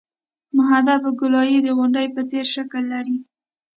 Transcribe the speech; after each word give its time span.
محدب 0.57 1.01
ګولایي 1.19 1.57
د 1.63 1.67
غونډۍ 1.77 2.07
په 2.15 2.21
څېر 2.29 2.45
شکل 2.55 2.83
لري 2.93 3.17